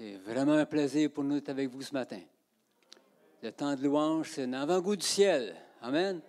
[0.00, 2.20] C'est vraiment un plaisir pour nous d'être avec vous ce matin.
[3.42, 5.56] Le temps de louange, c'est un avant-goût du ciel.
[5.82, 6.20] Amen.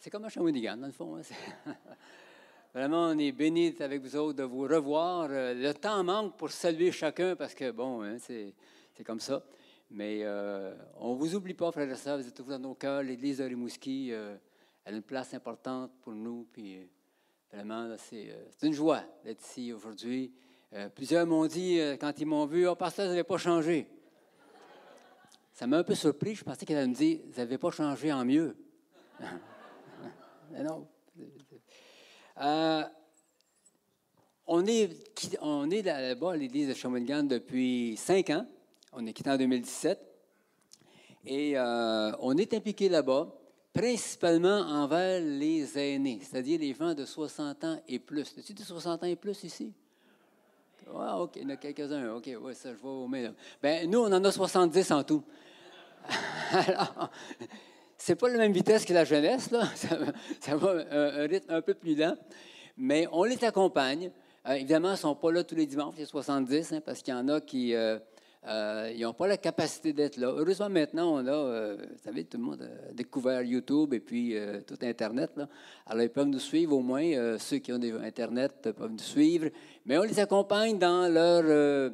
[0.00, 1.16] C'est comme un Shawinigan, dans le fond.
[1.16, 1.72] Hein.
[2.74, 5.28] Vraiment, on est d'être avec vous autres, de vous revoir.
[5.30, 9.40] Euh, le temps manque pour saluer chacun parce que, bon, hein, c'est comme ça.
[9.88, 12.74] Mais euh, on ne vous oublie pas, frères et sœurs, vous êtes toujours dans nos
[12.74, 13.04] cœurs.
[13.04, 14.34] L'Église de Rimouski, euh,
[14.84, 16.48] elle a une place importante pour nous.
[16.52, 16.80] Puis,
[17.52, 18.34] vraiment, c'est
[18.64, 20.32] une joie d'être ici aujourd'hui.
[20.94, 23.88] Plusieurs m'ont dit, quand ils m'ont vu, oh, pasteur, vous n'avez pas changé.
[25.56, 26.34] Ça m'a un peu surpris.
[26.34, 28.54] Je pensais qu'elle allait me dire, vous n'avez pas changé en mieux.
[30.50, 30.86] Mais non.
[32.42, 32.84] Euh,
[34.46, 34.90] on est,
[35.40, 38.46] on est là-bas à l'église de Shawinigan depuis cinq ans.
[38.92, 39.98] On est quitté en 2017.
[41.24, 43.34] Et euh, on est impliqué là-bas,
[43.72, 48.32] principalement envers les aînés, c'est-à-dire les gens de 60 ans et plus.
[48.38, 49.72] As-tu de 60 ans et plus ici?
[50.94, 52.14] Ah, OK, il y en a quelques-uns.
[52.14, 53.34] OK, oui, ça, je vois au mains.
[53.62, 55.22] Bien, nous, on en a 70 en tout.
[56.52, 57.10] Alors,
[57.98, 59.64] c'est pas la même vitesse que la jeunesse, là.
[60.40, 62.16] Ça, va un, rythme un peu plus lent.
[62.76, 64.12] Mais on les accompagne.
[64.46, 67.12] Euh, évidemment, ils ne sont pas là tous les dimanches, a 70, hein, parce qu'il
[67.12, 68.00] y en a qui n'ont
[68.46, 70.28] euh, euh, pas la capacité d'être là.
[70.28, 74.34] Heureusement, maintenant, on a, vous savez, tout le monde a découvert YouTube et puis
[74.66, 75.32] tout Internet.
[75.86, 77.38] Alors, ils peuvent nous suivre au moins.
[77.38, 79.48] ceux qui ont des Internet peuvent nous suivre.
[79.84, 81.92] Mais on les accompagne dans leur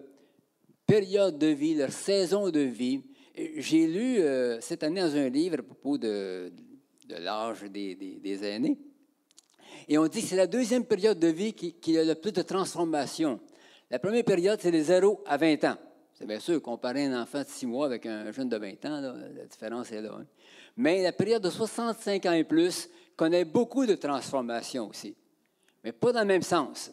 [0.86, 3.02] période de vie, leur saison de vie.
[3.34, 6.52] J'ai lu euh, cette année dans un livre à propos de,
[7.08, 8.78] l'âge des, aînés.
[9.88, 12.42] Et on dit que c'est la deuxième période de vie qui, a le plus de
[12.42, 13.40] transformation.
[13.90, 15.76] La première période, c'est de 0 à 20 ans.
[16.22, 19.00] C'est bien sûr, comparer un enfant de 6 mois avec un jeune de 20 ans,
[19.00, 20.18] la différence est là.
[20.20, 20.24] Hein.
[20.76, 25.16] Mais la période de 65 ans et plus connaît beaucoup de transformations aussi.
[25.82, 26.92] Mais pas dans le même sens.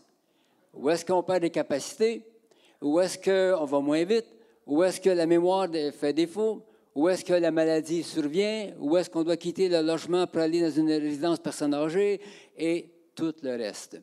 [0.74, 2.26] Où est-ce qu'on perd des capacités?
[2.82, 4.26] Où est-ce qu'on va moins vite?
[4.66, 6.66] Où est-ce que la mémoire fait défaut?
[6.96, 8.74] Où est-ce que la maladie survient?
[8.80, 12.20] Où est-ce qu'on doit quitter le logement pour aller dans une résidence personne âgée?
[12.58, 14.02] Et tout le reste.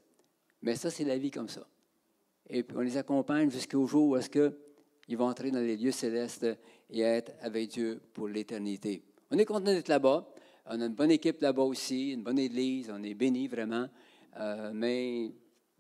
[0.63, 1.67] Mais ça, c'est la vie comme ça.
[2.49, 4.31] Et puis on les accompagne jusqu'au jour où est-ce
[5.07, 6.47] qu'ils vont entrer dans les lieux célestes
[6.91, 9.03] et être avec Dieu pour l'éternité.
[9.31, 10.27] On est content d'être là-bas.
[10.67, 12.91] On a une bonne équipe là-bas aussi, une bonne église.
[12.93, 13.89] On est bénis vraiment.
[14.39, 15.31] Euh, mais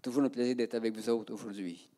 [0.01, 1.89] toujours un plaisir d'être avec vous autres aujourd'hui.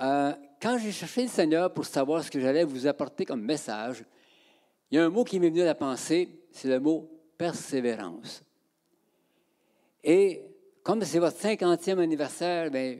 [0.00, 4.04] Euh, quand j'ai cherché le Seigneur pour savoir ce que j'allais vous apporter comme message,
[4.90, 8.42] il y a un mot qui m'est venu à la pensée, c'est le mot persévérance.
[10.02, 10.42] Et
[10.82, 12.98] comme c'est votre 50e anniversaire, bien,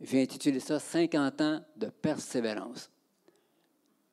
[0.00, 2.90] j'ai intitulé ça 50 ans de persévérance.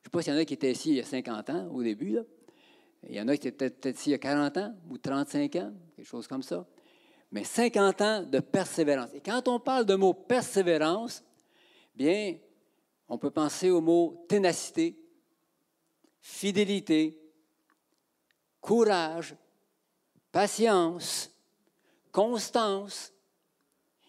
[0.00, 1.68] ne sais pas s'il y en a qui étaient ici il y a 50 ans,
[1.72, 2.18] au début.
[3.08, 5.56] Il y en a qui étaient peut-être ici il y a 40 ans ou 35
[5.56, 6.66] ans, quelque chose comme ça.
[7.30, 9.10] Mais 50 ans de persévérance.
[9.14, 11.22] Et quand on parle de mot persévérance,
[11.98, 12.38] Bien,
[13.08, 14.96] on peut penser au mot ténacité,
[16.20, 17.20] fidélité,
[18.60, 19.34] courage,
[20.30, 21.28] patience,
[22.12, 23.12] constance.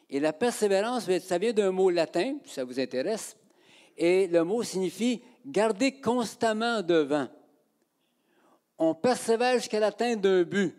[0.10, 3.38] Et la persévérance, ça vient d'un mot latin, si ça vous intéresse,
[3.96, 7.28] et le mot signifie garder constamment devant.
[8.78, 10.74] On persévère jusqu'à l'atteinte d'un but.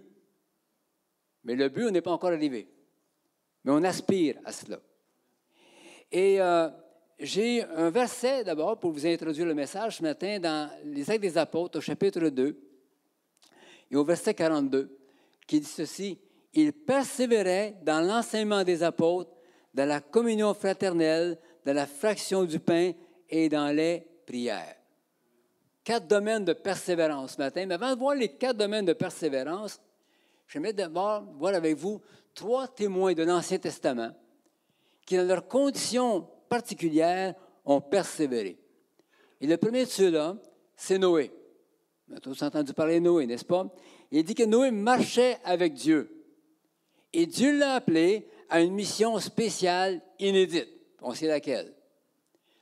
[1.44, 2.68] Mais le but, on n'est pas encore arrivé.
[3.64, 4.80] Mais on aspire à cela.
[6.10, 6.68] Et euh,
[7.18, 11.38] j'ai un verset d'abord pour vous introduire le message ce matin dans les Actes des
[11.38, 12.58] Apôtres au chapitre 2
[13.90, 14.96] et au verset 42
[15.46, 16.18] qui dit ceci,
[16.52, 19.30] Il persévérait dans l'enseignement des apôtres,
[19.72, 22.92] dans la communion fraternelle, dans la fraction du pain
[23.28, 24.76] et dans les prières.
[25.84, 27.66] Quatre domaines de persévérance ce matin.
[27.66, 29.80] Mais avant de voir les quatre domaines de persévérance,
[30.48, 32.00] j'aimerais d'abord voir avec vous
[32.34, 34.10] trois témoins de l'Ancien Testament
[35.06, 37.34] qui, dans leurs conditions particulières
[37.64, 38.58] ont persévéré.
[39.40, 40.36] Et le premier de ceux-là,
[40.76, 41.32] c'est Noé.
[42.10, 43.66] On a tous entendu parler de Noé, n'est-ce pas?
[44.10, 46.19] Il dit que Noé marchait avec Dieu.
[47.12, 50.68] Et Dieu l'a appelé à une mission spéciale, inédite.
[51.02, 51.74] On sait laquelle.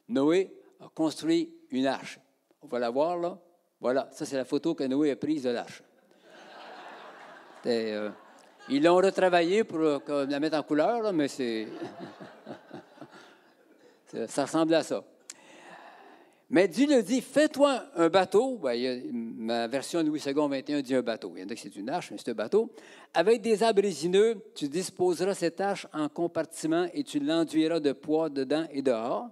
[0.09, 2.19] Noé a construit une arche.
[2.62, 3.39] On va la voir là.
[3.81, 5.83] Voilà, ça c'est la photo que Noé a prise de l'arche.
[7.67, 8.11] Euh,
[8.69, 11.69] ils l'ont retravaillé pour euh, la mettre en couleur, mais c'est.
[14.27, 15.05] Ça ressemble à ça.
[16.50, 18.56] Mais Dieu le dit, fais-toi un bateau.
[18.56, 21.35] Ben, ma version Louis II 21 dit un bateau.
[21.37, 22.73] Il y en a que c'est une arche, mais c'est un bateau.
[23.12, 28.31] Avec des arbres résineux, tu disposeras cette arche en compartiments et tu l'enduiras de poids
[28.31, 29.29] dedans et dehors.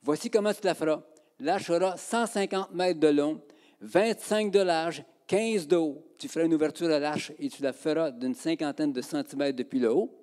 [0.00, 1.02] Voici comment tu la feras.
[1.40, 3.40] L'arche aura 150 mètres de long,
[3.80, 6.04] 25 de large, 15 de haut.
[6.18, 9.80] Tu feras une ouverture à l'arche et tu la feras d'une cinquantaine de centimètres depuis
[9.80, 10.14] le haut.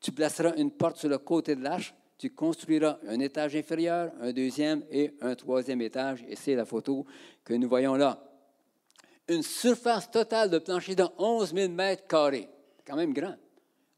[0.00, 4.32] Tu placeras une porte sur le côté de l'arche tu construiras un étage inférieur, un
[4.32, 6.24] deuxième et un troisième étage.
[6.28, 7.04] Et c'est la photo
[7.44, 8.22] que nous voyons là.
[9.28, 12.48] Une surface totale de plancher de 11 000 mètres carrés.
[12.86, 13.34] Quand même grand.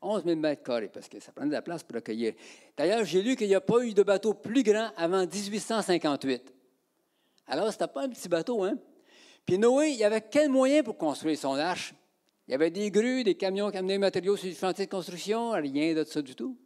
[0.00, 2.35] 11 000 mètres carrés, parce que ça prend de la place pour accueillir.
[2.76, 6.55] D'ailleurs, j'ai lu qu'il n'y a pas eu de bateau plus grand avant 1858.
[7.49, 8.79] Alors, ce n'était pas un petit bateau, hein?
[9.44, 11.94] Puis Noé, il y avait quel moyen pour construire son arche?
[12.47, 14.91] Il y avait des grues, des camions qui amenaient des matériaux sur du chantier de
[14.91, 16.56] construction, rien de ça du tout.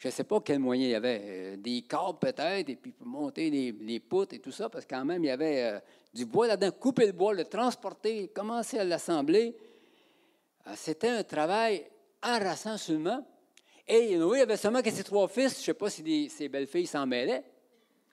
[0.00, 1.20] Je ne sais pas quel moyen il y avait.
[1.22, 5.04] Euh, des câbles peut-être, et puis monter les, poutres et tout ça, parce que quand
[5.04, 5.78] même, il y avait euh,
[6.14, 6.72] du bois là-dedans.
[6.72, 9.54] Couper le bois, le transporter, commencer à l'assembler.
[10.66, 11.86] Euh, c'était un travail
[12.22, 13.22] harassant seulement.
[13.86, 15.56] Et Noé avait seulement que ses trois fils.
[15.56, 17.44] Je ne sais pas si ses belles-filles s'en mêlaient.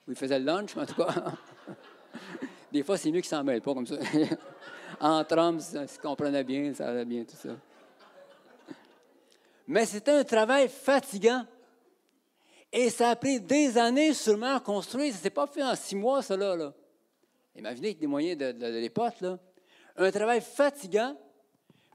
[0.05, 1.07] Ou ils faisaient le lunch, en tout cas.
[2.73, 3.95] Des fois, c'est mieux qu'ils s'en mêlent pas comme ça.
[4.99, 7.55] Entre hommes, ça se comprenait bien, ça allait bien, tout ça.
[9.67, 11.45] Mais c'était un travail fatigant.
[12.71, 15.11] Et ça a pris des années sûrement à construire.
[15.13, 16.73] Ça ne s'est pas fait en six mois, ça, là.
[17.55, 19.39] Imaginez avec des moyens de, l'époque, là.
[19.95, 21.17] Un travail fatigant,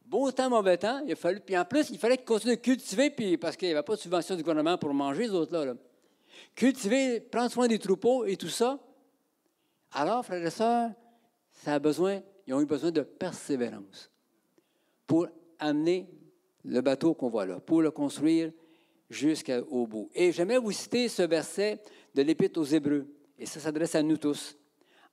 [0.05, 1.01] beau temps, mauvais temps.
[1.07, 3.75] Il a fallu, puis en plus, il fallait continuer de cultiver, puis, parce qu'il n'y
[3.75, 5.67] avait pas de subvention du gouvernement pour manger, les autres-là.
[5.67, 5.75] Là.
[6.55, 8.79] Cultiver, prendre soin des troupeaux et tout ça.
[9.93, 10.91] Alors, frères et sœurs,
[11.53, 14.11] ça a besoin, ils ont eu besoin de persévérance
[15.07, 15.29] pour
[15.59, 16.09] amener
[16.65, 18.53] le bateau qu'on voit là, pour le construire
[19.13, 20.11] jusqu'au bout.
[20.15, 21.81] Et j'aimerais vous citer ce verset
[22.15, 23.07] de l'Épître aux Hébreux,
[23.39, 24.57] et ça s'adresse à nous tous.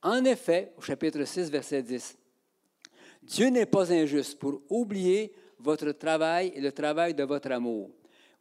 [0.02, 2.16] En effet, au chapitre 6, verset 10,
[3.22, 7.90] Dieu n'est pas injuste pour oublier votre travail et le travail de votre amour.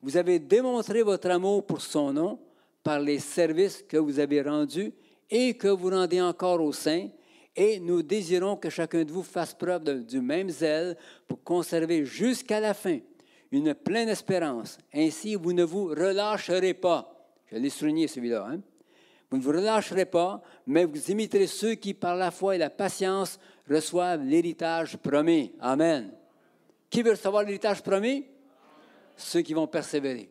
[0.01, 2.39] Vous avez démontré votre amour pour son nom
[2.81, 4.93] par les services que vous avez rendus
[5.29, 7.09] et que vous rendez encore aux saints,
[7.55, 10.95] et nous désirons que chacun de vous fasse preuve du même zèle
[11.27, 12.99] pour conserver jusqu'à la fin
[13.51, 14.77] une pleine espérance.
[14.93, 17.15] Ainsi, vous ne vous relâcherez pas.
[17.51, 18.47] Je l'ai souligné celui-là.
[18.49, 18.59] Hein?
[19.29, 22.69] Vous ne vous relâcherez pas, mais vous imiterez ceux qui, par la foi et la
[22.69, 25.51] patience, reçoivent l'héritage promis.
[25.59, 26.11] Amen.
[26.89, 28.25] Qui veut recevoir l'héritage promis?
[29.15, 30.29] Ceux qui vont persévérer,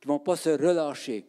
[0.00, 1.26] qui ne vont pas se relâcher.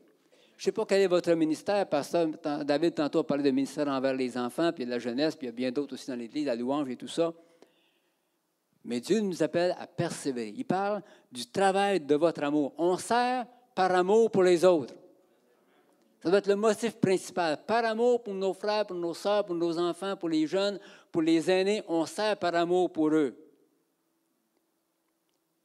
[0.57, 1.85] Je ne sais pas quel est votre ministère.
[1.89, 2.27] Pasteur
[2.63, 5.49] David, tantôt, a parlé de ministère envers les enfants, puis de la jeunesse, puis il
[5.49, 7.33] y a bien d'autres aussi dans l'Église, la louange et tout ça.
[8.85, 10.53] Mais Dieu nous appelle à persévérer.
[10.55, 11.01] Il parle
[11.31, 12.73] du travail de votre amour.
[12.77, 14.93] On sert par amour pour les autres.
[16.21, 17.65] Ça doit être le motif principal.
[17.65, 20.79] Par amour pour nos frères, pour nos soeurs, pour nos enfants, pour les jeunes,
[21.11, 23.35] pour les aînés, on sert par amour pour eux.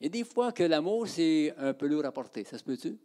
[0.01, 2.45] Il y a des fois que l'amour, c'est un peu lourd à porter.
[2.45, 2.99] Ça se peut-tu?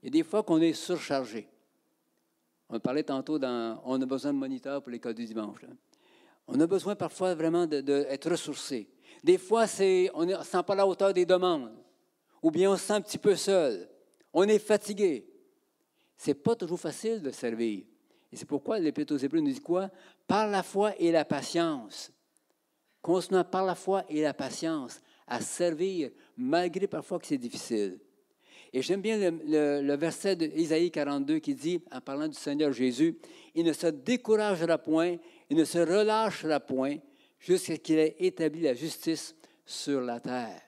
[0.00, 1.48] Il y a des fois qu'on est surchargé.
[2.68, 5.60] On parlait tantôt dans On a besoin de moniteurs pour l'école du dimanche.
[6.46, 8.88] On a besoin parfois vraiment d'être ressourcé.
[9.22, 9.66] Des fois,
[10.14, 11.72] on ne sent pas la hauteur des demandes.
[12.42, 13.88] Ou bien on se sent un petit peu seul.
[14.32, 15.26] On est fatigué.
[16.16, 17.84] Ce n'est pas toujours facile de servir.
[18.32, 19.90] Et c'est pourquoi l'Épître aux Hébreux nous dit quoi?
[20.26, 22.10] Par la foi et la patience.
[23.00, 27.98] Continuons par la foi et la patience à servir, malgré parfois que c'est difficile.
[28.72, 33.18] Et j'aime bien le, verset d'Isaïe 42 qui dit, en parlant du Seigneur Jésus,
[33.54, 35.16] Il ne se découragera point,
[35.50, 36.96] il ne se relâchera point,
[37.42, 39.34] jusqu'à ce qu'il ait établi la justice
[39.66, 40.62] sur la terre.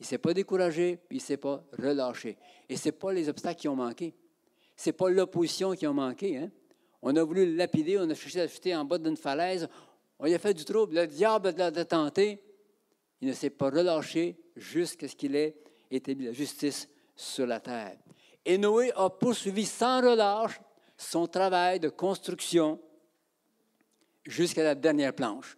[0.00, 2.36] Il ne s'est pas découragé, il ne s'est pas relâché.
[2.68, 4.14] Et ce n'est pas les obstacles qui ont manqué.
[4.76, 6.38] Ce n'est pas l'opposition qui a manqué.
[6.38, 6.50] Hein.
[7.02, 9.68] On a voulu le lapider, on a cherché à jeter en bas d'une falaise,
[10.18, 10.94] on lui a fait du trouble.
[10.94, 12.42] Le diable l'a tenté.
[13.20, 15.54] Il ne s'est pas relâché jusqu'à ce qu'il ait
[15.90, 17.96] établi la justice sur la terre.
[18.44, 20.60] Et Noé a poursuivi sans relâche
[20.96, 22.80] son travail de construction
[24.26, 25.56] jusqu'à la dernière planche.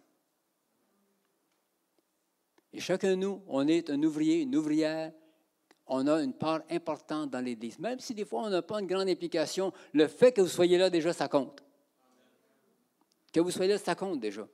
[2.73, 5.11] Et chacun de nous, on est un ouvrier, une ouvrière,
[5.87, 7.79] on a une part importante dans l'Église.
[7.79, 10.77] Même si des fois on n'a pas une grande implication, le fait que vous soyez
[10.77, 11.63] là déjà, ça compte.
[13.31, 14.47] Que vous soyez là, ça compte déjà.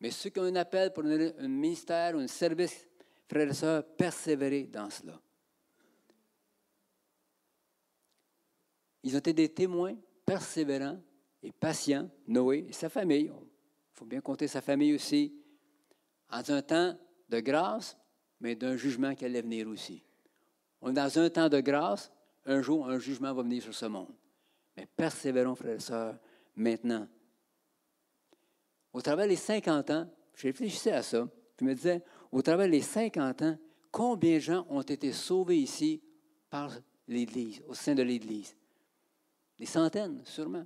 [0.00, 2.88] Mais ceux qui ont un appel pour un ministère ou un service,
[3.28, 5.20] frères et sœurs, persévérez dans cela.
[9.02, 11.00] Ils ont été des témoins persévérants
[11.42, 13.26] et patients, Noé et sa famille.
[13.26, 15.34] Il faut bien compter sa famille aussi,
[16.30, 17.96] en un temps de grâce,
[18.40, 20.02] mais d'un jugement qui allait venir aussi.
[20.80, 22.12] On est dans un temps de grâce,
[22.46, 24.14] un jour, un jugement va venir sur ce monde.
[24.76, 26.18] Mais persévérons, frères et sœurs,
[26.54, 27.06] maintenant.
[28.92, 32.80] Au travers des 50 ans, je réfléchissais à ça, je me disais, au travers des
[32.80, 33.58] 50 ans,
[33.90, 36.02] combien de gens ont été sauvés ici
[36.48, 36.72] par
[37.06, 38.56] l'Église, au sein de l'Église?
[39.58, 40.64] Des centaines, sûrement.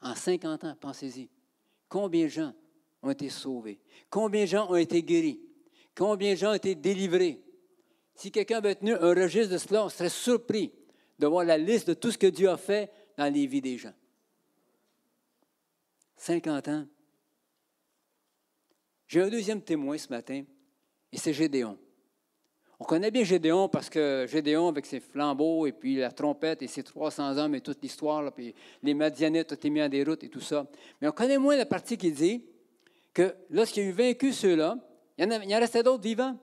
[0.00, 1.30] En 50 ans, pensez-y.
[1.88, 2.52] Combien de gens
[3.06, 3.78] ont été sauvés?
[4.10, 5.40] Combien de gens ont été guéris?
[5.94, 7.40] Combien de gens ont été délivrés?
[8.14, 10.72] Si quelqu'un avait tenu un registre de cela, on serait surpris
[11.18, 13.76] de voir la liste de tout ce que Dieu a fait dans les vies des
[13.76, 13.94] gens.
[16.16, 16.86] 50 ans.
[19.06, 20.42] J'ai un deuxième témoin ce matin,
[21.12, 21.78] et c'est Gédéon.
[22.78, 26.66] On connaît bien Gédéon parce que Gédéon, avec ses flambeaux et puis la trompette et
[26.66, 30.28] ses 300 hommes et toute l'histoire, puis les Madianites ont été mis en déroute et
[30.28, 30.66] tout ça.
[31.00, 32.44] Mais on connaît moins la partie qui dit
[33.16, 34.76] que lorsqu'il a eu vaincu ceux-là,
[35.16, 36.36] il y en, en restait d'autres vivants.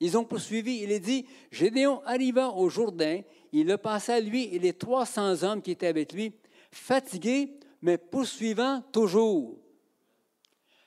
[0.00, 0.80] Ils ont poursuivi.
[0.82, 3.20] Il est dit Gédéon arriva au Jourdain,
[3.52, 6.32] il a passé à lui et les 300 hommes qui étaient avec lui,
[6.72, 9.56] fatigués, mais poursuivant toujours.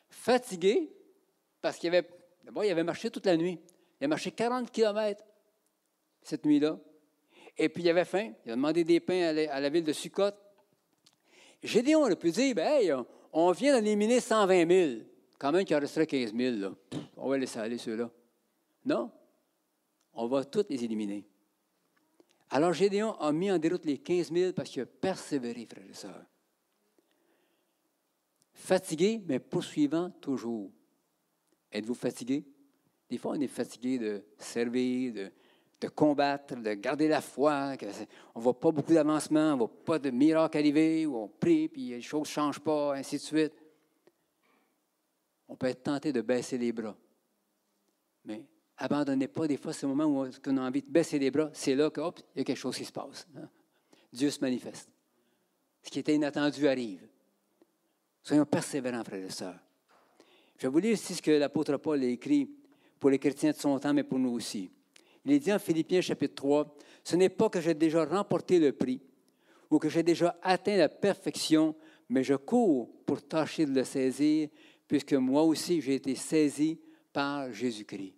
[0.10, 0.92] Fatigués,
[1.62, 2.06] parce qu'il avait,
[2.54, 3.60] avait marché toute la nuit.
[4.02, 5.24] Il a marché 40 kilomètres
[6.22, 6.78] cette nuit-là.
[7.58, 8.34] Et puis il avait faim.
[8.46, 10.32] Il a demandé des pains à la, ville de Sukkot.
[11.64, 15.02] Gédéon a pu dire, ben, on vient d'éliminer 120 000.
[15.40, 16.76] Quand même qu'il en resterait 15 000.
[17.16, 18.12] on va laisser aller ceux-là.
[18.86, 19.10] Non?
[20.14, 21.26] On va tous les éliminer.
[22.50, 25.94] Alors Gédéon a mis en déroute les 15 000 parce qu'il a persévéré, frères et
[25.94, 26.26] sœurs.
[28.52, 30.72] Fatigué, mais poursuivant toujours.
[31.72, 32.44] Êtes-vous fatigué?
[33.10, 37.76] Des fois, on est fatigué de servir, de, combattre, de garder la foi.
[38.36, 41.28] on ne voit pas beaucoup d'avancement, on ne voit pas de miracle arriver, où on
[41.30, 43.54] prie, puis les choses ne changent pas, ainsi de suite.
[45.50, 46.96] On peut être tenté de baisser les bras.
[48.24, 48.46] Mais
[48.78, 51.50] abandonnez pas des fois ce moment où on a envie de baisser les bras.
[51.54, 52.04] C'est là qu'il
[52.36, 53.28] y a quelque chose qui se passe.
[53.36, 53.50] Hein.
[54.14, 54.90] Dieu se manifeste.
[55.82, 57.08] Ce qui était inattendu arrive.
[58.22, 59.60] Soyons persévérants, frères et sœurs.
[60.58, 62.50] Je vais vous lire ici ce que l'apôtre Paul a écrit
[63.00, 64.70] pour les chrétiens de son temps, mais pour nous aussi.
[65.26, 68.72] Il est dit en Philippiens chapitre 3, Ce n'est pas que j'ai déjà remporté le
[68.72, 69.02] prix
[69.70, 71.76] ou que j'ai déjà atteint la perfection,
[72.10, 74.50] mais je cours pour tâcher de le saisir,
[74.90, 76.78] puisque moi aussi j'ai été saisi
[77.14, 78.16] par Jésus-Christ.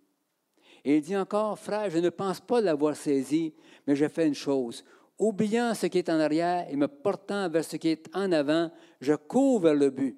[0.83, 3.53] Et il dit encore, Frère, je ne pense pas l'avoir saisi,
[3.85, 4.83] mais je fais une chose.
[5.19, 8.71] Oubliant ce qui est en arrière et me portant vers ce qui est en avant,
[8.99, 10.17] je cours vers le but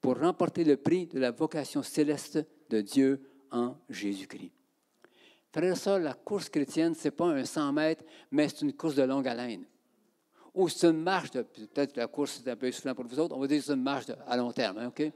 [0.00, 2.38] pour remporter le prix de la vocation céleste
[2.70, 4.52] de Dieu en Jésus-Christ.
[5.50, 8.94] Frère ça, la course chrétienne, ce n'est pas un 100 mètres, mais c'est une course
[8.94, 9.64] de longue haleine.
[10.54, 13.40] Ou c'est une marche, peut-être la course est un peu essoufflant pour vous autres, on
[13.40, 15.10] va dire c'est une marche à long terme, hein, OK?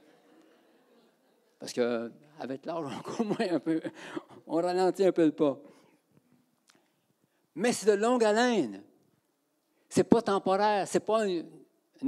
[1.62, 2.85] Parce qu'avec l'âge,
[3.21, 3.81] on moins un peu,
[4.49, 5.61] on ralentit un peu le pas.
[7.54, 8.83] Mais c'est de longue haleine.
[9.88, 11.47] C'est pas temporaire, c'est pas une,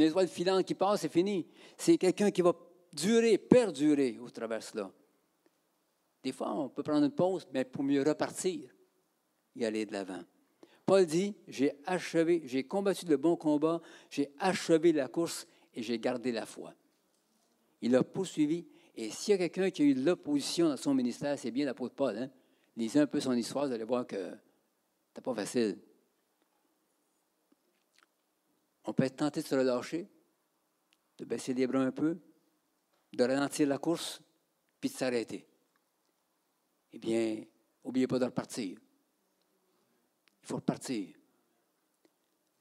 [0.01, 1.47] étoile filante qui passe, c'est fini.
[1.79, 2.53] C'est quelqu'un qui va
[2.93, 4.91] durer, perdurer au travers de cela.
[6.25, 8.69] Des fois, on peut prendre une pause, mais pour mieux repartir
[9.55, 10.25] et aller de l'avant.
[10.85, 13.81] Paul dit, j'ai achevé, j'ai combattu le bon combat,
[14.11, 16.75] j'ai achevé la course et j'ai gardé la foi.
[17.83, 18.67] Il a poursuivi.
[18.95, 21.67] Et s'il y a quelqu'un qui a eu de l'opposition dans son ministère, c'est bien
[21.67, 22.17] l'apôtre Paul.
[22.17, 22.31] Hein?
[22.77, 24.33] Lisez un peu son histoire, vous allez voir que
[25.15, 25.79] ce pas facile.
[28.85, 30.09] On peut être tenté de se relâcher,
[31.19, 32.19] de baisser les bras un peu,
[33.13, 34.21] de ralentir la course,
[34.81, 35.47] puis de s'arrêter
[36.95, 37.45] eh bien,
[37.85, 38.79] n'oubliez pas de repartir.
[40.43, 41.09] Il faut repartir.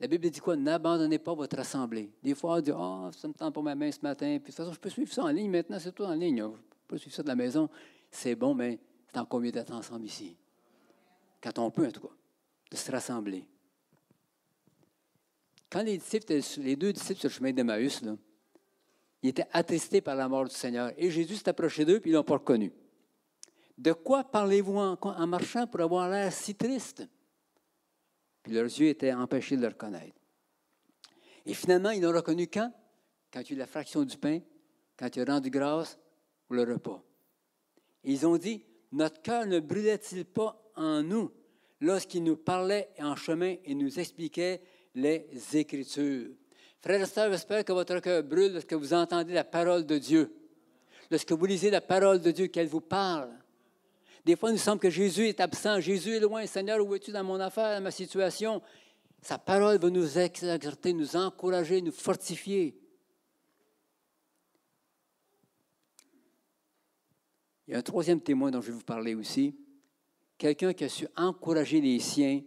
[0.03, 0.57] La Bible dit quoi?
[0.57, 2.11] N'abandonnez pas votre assemblée.
[2.21, 4.25] Des fois, on dit Ah, oh, ça me tente pas ma main ce matin.
[4.25, 6.43] Puis de toute façon, je peux suivre ça en ligne maintenant, c'est tout en ligne.
[6.43, 7.69] Je peux suivre ça de la maison.
[8.11, 10.35] C'est bon, mais c'est encore mieux d'être ensemble ici.
[11.41, 12.13] Quand on peut, en tout cas,
[12.69, 13.45] de se rassembler.
[15.69, 18.01] Quand les, disciples, les deux disciples sur le chemin d'Emmaüs,
[19.21, 20.91] ils étaient attristés par la mort du Seigneur.
[20.97, 22.73] Et Jésus s'est approché d'eux, puis ils ne l'ont pas reconnu.
[23.77, 27.07] De quoi parlez-vous en, marchant pour avoir l'air si triste?
[28.43, 30.15] Puis leurs yeux étaient empêchés de le reconnaître.
[31.45, 32.71] Et finalement, ils l'ont reconnu quand?
[33.31, 34.39] Quand il y a eu la fraction du pain,
[34.97, 35.97] quand il a rendu grâce
[36.45, 37.01] pour le repas.
[38.03, 41.31] Ils ont dit, notre cœur ne brûlait-il pas en nous
[41.81, 44.61] lorsqu'il nous parlait en chemin et nous expliquait
[44.93, 46.31] les Écritures?
[46.81, 50.35] Frères et sœurs, j'espère que votre cœur brûle lorsque vous entendez la parole de Dieu.
[51.09, 53.31] Lorsque vous lisez la parole de Dieu, qu'elle vous parle.
[54.25, 55.79] Des fois, il nous semble que Jésus est absent.
[55.81, 56.45] Jésus est loin.
[56.45, 58.61] Seigneur, où es-tu dans mon affaire, dans ma situation?
[59.21, 62.77] Sa parole va nous exercer, nous encourager, nous fortifier.
[67.67, 69.55] Il y a un troisième témoin dont je vais vous parler aussi.
[70.37, 72.41] Quelqu'un qui a su encourager les siens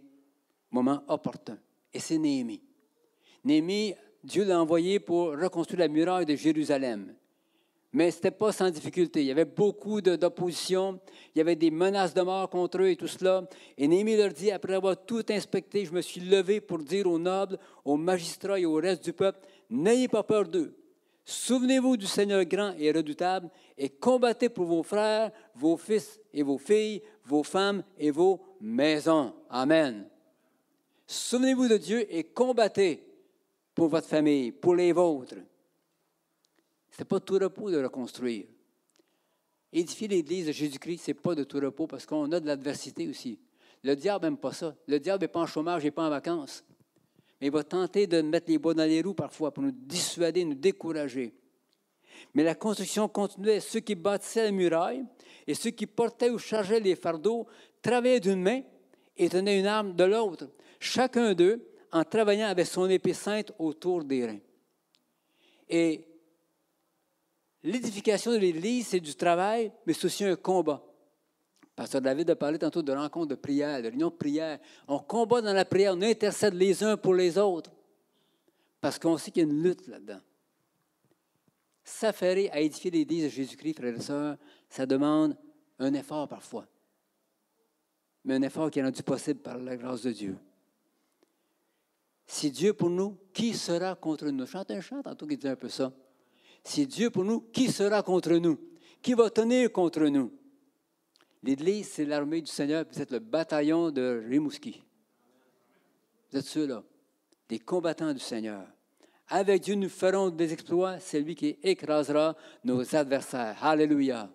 [0.71, 1.57] moment opportun.
[1.93, 2.61] Et c'est Néhémie.
[3.43, 7.15] Néhémie, Dieu l'a envoyé pour reconstruire la muraille de Jérusalem.
[7.97, 9.21] Mais ce n'était pas sans difficulté.
[9.21, 10.99] Il y avait beaucoup d'opposition.
[11.33, 13.49] Il y avait des menaces de mort contre eux et tout cela.
[13.75, 17.17] Et Néhémie leur dit, après avoir tout inspecté, je me suis levé pour dire aux
[17.17, 19.39] nobles, aux magistrats et au reste du peuple,
[19.71, 20.75] n'ayez pas peur d'eux.
[21.25, 26.59] Souvenez-vous du Seigneur grand et redoutable et combattez pour vos frères, vos fils et vos
[26.59, 29.33] filles, vos femmes et vos maisons.
[29.49, 30.07] Amen.
[31.07, 33.03] Souvenez-vous de Dieu et combattez
[33.73, 35.33] pour votre famille, pour les vôtres.
[36.97, 38.45] Ce n'est pas tout repos de reconstruire.
[39.71, 43.07] Édifier l'Église de Jésus-Christ, ce n'est pas de tout repos parce qu'on a de l'adversité
[43.07, 43.39] aussi.
[43.83, 44.75] Le diable n'aime pas ça.
[44.87, 46.65] Le diable n'est pas en chômage, il n'est pas en vacances.
[47.39, 50.43] Mais il va tenter de mettre les bois dans les roues parfois pour nous dissuader,
[50.43, 51.35] nous décourager.
[52.33, 53.59] Mais la construction continuait.
[53.59, 55.05] Ceux qui bâtissaient la muraille
[55.45, 57.45] et ceux qui portaient ou chargeaient les fardeaux
[57.83, 58.61] travaillaient d'une main
[59.15, 60.49] et tenaient une arme de l'autre.
[60.79, 64.39] Chacun d'eux en travaillant avec son épée sainte autour des reins.
[65.69, 66.07] Et
[67.67, 70.83] l'édification de l'Église, c'est du travail, mais c'est aussi un combat.
[71.75, 74.59] Pasteur David a parlé tantôt de rencontres de prière, de réunions de prière.
[74.87, 77.71] On combat dans la prière, on intercède les uns pour les autres.
[78.81, 80.19] Parce qu'on sait qu'il y a une lutte là-dedans.
[81.83, 84.37] S'affairer à édifier l'Église de Jésus-Christ, frères et sœurs,
[84.69, 85.37] ça demande
[85.79, 86.65] un effort parfois.
[88.25, 90.37] Mais un effort qui est rendu possible par la grâce de Dieu.
[92.25, 94.45] Si Dieu pour nous, qui sera contre nous?
[94.45, 95.93] Chante un chant tantôt qui dit un peu ça.
[96.67, 98.59] Si Dieu pour nous, qui sera contre nous?
[99.01, 100.33] Qui va tenir contre nous?
[101.41, 104.83] L'Église, c'est l'armée du Seigneur, vous êtes le bataillon de Rimouski.
[106.29, 106.83] Vous êtes ceux-là,
[107.47, 108.67] des combattants du Seigneur.
[109.29, 110.99] Avec Dieu, nous ferons des exploits.
[110.99, 113.63] C'est lui qui écrasera nos adversaires.
[113.63, 114.29] Alléluia.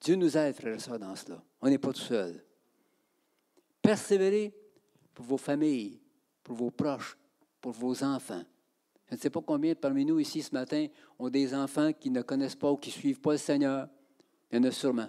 [0.00, 1.40] Dieu nous aide, frères et sœurs, dans cela.
[1.60, 2.44] On n'est pas tout seul.
[3.80, 4.52] Persévérez
[5.14, 6.00] pour vos familles,
[6.42, 7.16] pour vos proches,
[7.60, 8.42] pour vos enfants.
[9.14, 10.88] Je ne sais pas combien parmi nous ici ce matin
[11.20, 13.88] ont des enfants qui ne connaissent pas ou qui ne suivent pas le Seigneur.
[14.50, 15.06] Il y en a sûrement.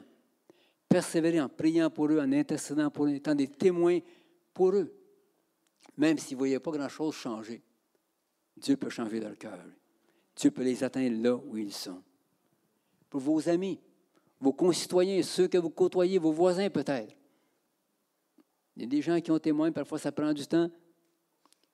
[0.87, 3.97] Persévérez en priant pour eux, en intercédant pour eux, en étant des témoins
[4.53, 4.93] pour eux.
[5.97, 7.63] Même s'ils ne voyaient pas grand-chose changer,
[8.55, 9.57] Dieu peut changer leur cœur.
[10.35, 12.03] Dieu peut les atteindre là où ils sont.
[13.09, 13.79] Pour vos amis,
[14.39, 17.15] vos concitoyens, ceux que vous côtoyez, vos voisins peut-être.
[18.75, 20.69] Il y a des gens qui ont témoin, parfois ça prend du temps,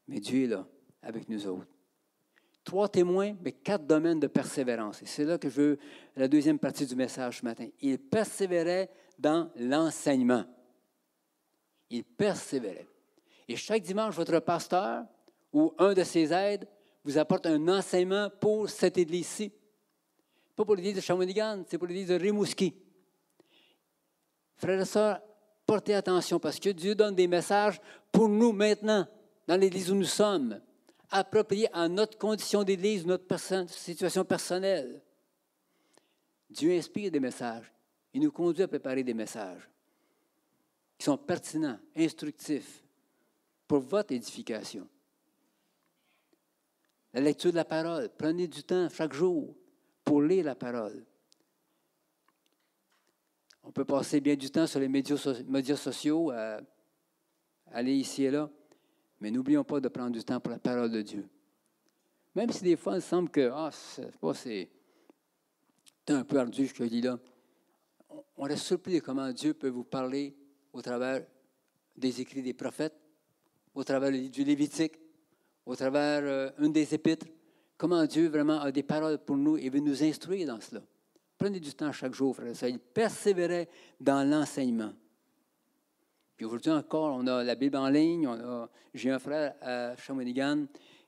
[0.08, 0.66] mais Dieu est là
[1.02, 1.68] avec nous autres.
[2.63, 5.01] Trois témoins, mais quatre domaines de persévérance.
[5.01, 5.80] Et c'est là que je veux
[6.15, 7.67] la deuxième partie du message ce matin.
[7.82, 10.45] Il persévérait dans l'enseignement.
[11.89, 12.88] Il persévérait.
[13.47, 15.06] Et chaque dimanche, votre pasteur
[15.52, 16.67] ou un de ses aides
[17.04, 19.52] vous apporte un enseignement pour cette église-ci.
[20.56, 22.76] Pas pour l'église de Shawinigan, c'est pour l'église de Rimouski.
[24.56, 25.19] Frères et sœurs,
[25.65, 29.08] portez attention parce que Dieu donne des messages pour nous maintenant
[29.47, 30.62] dans l'Église où nous sommes,
[31.12, 35.02] appropriés à notre condition d'Église, notre situation personnelle.
[36.50, 37.71] Dieu inspire des messages.
[38.13, 39.69] Il nous conduit à préparer des messages
[40.97, 42.84] qui sont pertinents, instructifs
[43.67, 44.88] pour votre édification.
[47.13, 48.10] La lecture de la parole.
[48.17, 49.56] Prenez du temps chaque jour
[50.04, 51.06] pour lire la parole.
[53.63, 56.60] On peut passer bien du temps sur les médias, sociaux, à
[57.71, 58.50] aller ici et là.
[59.21, 61.25] Mais n'oublions pas de prendre du temps pour la parole de Dieu.
[62.36, 64.69] Même si des fois, il semble que ah, c'est
[66.07, 67.19] un peu ardu ce que je dis là.
[68.36, 70.36] On reste surpris de comment Dieu peut vous parler
[70.73, 71.23] au travers
[71.95, 72.95] des écrits des prophètes,
[73.75, 74.97] au travers du Lévitique,
[75.65, 77.27] au travers euh, une des épîtres.
[77.77, 80.81] Comment Dieu vraiment a des paroles pour nous et veut nous instruire dans cela.
[81.38, 82.55] Prenez du temps chaque jour, frère.
[82.55, 84.93] Ça, il persévérait dans l'enseignement
[86.45, 88.30] aujourd'hui encore, on a la Bible en ligne.
[88.93, 90.65] j'ai un frère à Shawinigan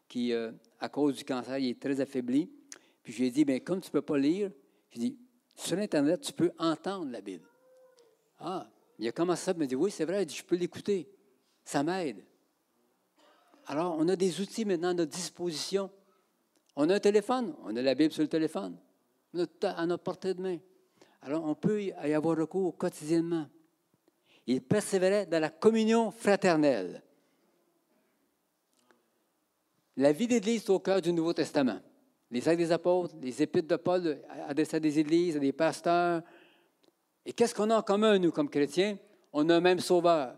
[0.07, 2.49] qui, euh, à cause du cancer, il est très affaibli.
[3.01, 4.51] Puis j'ai dit, bien, comme tu ne peux pas lire,
[4.91, 5.17] j'ai dit,
[5.55, 7.47] sur Internet, tu peux entendre la Bible.
[8.39, 8.67] Ah,
[8.99, 11.09] il a commencé à me dire, oui, c'est vrai, je peux l'écouter.
[11.63, 12.23] Ça m'aide.
[13.67, 15.89] Alors, on a des outils maintenant à notre disposition.
[16.75, 18.77] On a un téléphone, on a la Bible sur le téléphone.
[19.33, 20.57] On a tout à notre portée de main.
[21.21, 23.47] Alors, on peut y avoir recours quotidiennement.
[24.47, 27.01] Il persévérait dans la communion fraternelle.
[29.95, 31.79] La vie d'Église est au cœur du Nouveau Testament.
[32.31, 36.23] Les actes des apôtres, les épîtres de Paul adressés à des églises, à des pasteurs.
[37.25, 38.97] Et qu'est-ce qu'on a en commun, nous, comme chrétiens?
[39.31, 40.35] On a un même sauveur,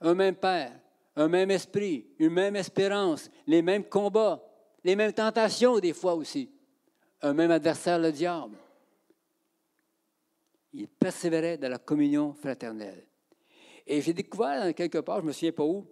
[0.00, 0.72] un même Père,
[1.14, 4.42] un même esprit, une même espérance, les mêmes combats,
[4.84, 6.50] les mêmes tentations des fois aussi,
[7.22, 8.56] un même adversaire, le diable
[10.76, 13.06] il persévérait dans la communion fraternelle.
[13.86, 15.86] Et j'ai découvert quelque part, je ne me souviens pas où,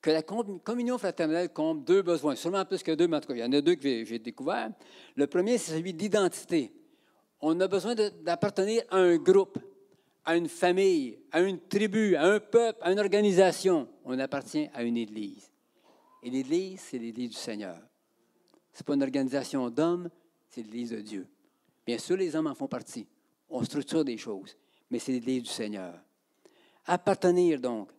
[0.00, 3.34] que la communion fraternelle compte deux besoins, sûrement plus que deux, mais en tout cas,
[3.34, 4.70] il y en a deux que j'ai découverts.
[5.16, 6.72] Le premier, c'est celui d'identité.
[7.40, 9.58] On a besoin d'appartenir à un groupe,
[10.24, 13.88] à une famille, à une tribu, à un peuple, à une organisation.
[14.04, 15.50] On appartient à une Église.
[16.22, 17.78] Et l'Église, c'est l'Église du Seigneur.
[18.72, 20.10] Ce n'est pas une organisation d'hommes,
[20.48, 21.26] c'est l'Église de Dieu.
[21.84, 23.06] Bien sûr, les hommes en font partie
[23.48, 24.56] on structure des choses,
[24.90, 25.94] mais c'est l'Église du Seigneur.
[26.86, 27.90] Appartenir donc,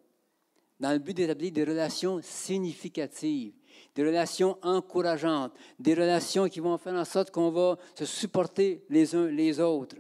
[0.80, 3.54] dans le but d'établir des relations significatives,
[3.96, 9.14] des relations encourageantes, des relations qui vont faire en sorte qu'on va se supporter les
[9.16, 9.98] uns les autres.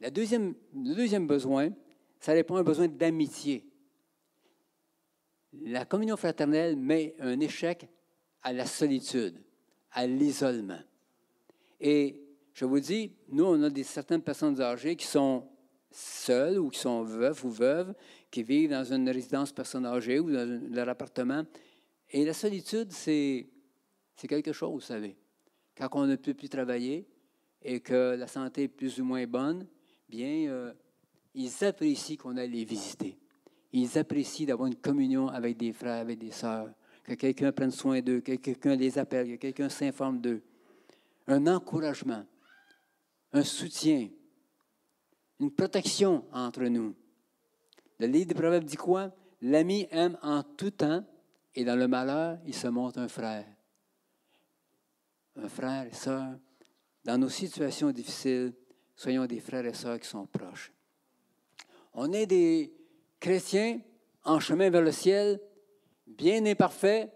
[0.00, 1.70] La deuxième, le deuxième besoin,
[2.20, 3.64] ça répond à un besoin d'amitié.
[5.64, 7.88] La communion fraternelle met un échec
[8.42, 9.40] à la solitude,
[9.92, 10.80] à l'isolement.
[11.80, 12.21] Et
[12.54, 15.48] je vous dis, nous, on a des, certaines personnes âgées qui sont
[15.90, 17.94] seules ou qui sont veuves ou veuves,
[18.30, 21.44] qui vivent dans une résidence personne âgée ou dans leur appartement.
[22.10, 23.46] Et la solitude, c'est,
[24.16, 25.16] c'est quelque chose, vous savez.
[25.76, 27.06] Quand on ne peut plus travailler
[27.62, 29.66] et que la santé est plus ou moins bonne,
[30.08, 30.72] bien, euh,
[31.34, 33.18] ils apprécient qu'on aille les visiter.
[33.72, 36.70] Ils apprécient d'avoir une communion avec des frères, avec des sœurs,
[37.04, 40.42] que quelqu'un prenne soin d'eux, que quelqu'un les appelle, que quelqu'un s'informe d'eux.
[41.26, 42.24] Un encouragement,
[43.32, 44.08] un soutien,
[45.40, 46.94] une protection entre nous.
[47.98, 49.12] Le livre des Proverbes dit quoi?
[49.40, 51.04] L'ami aime en tout temps
[51.54, 53.46] et dans le malheur, il se montre un frère.
[55.36, 56.38] Un frère et sœur.
[57.04, 58.54] Dans nos situations difficiles,
[58.94, 60.72] soyons des frères et sœurs qui sont proches.
[61.94, 62.72] On est des
[63.18, 63.80] chrétiens
[64.24, 65.40] en chemin vers le ciel,
[66.06, 67.10] bien imparfaits,